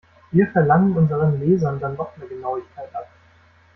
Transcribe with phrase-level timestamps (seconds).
[0.31, 3.07] Wir verlangen unseren Lesern dann noch mehr Genauigkeit ab.